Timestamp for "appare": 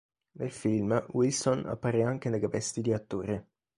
1.67-2.01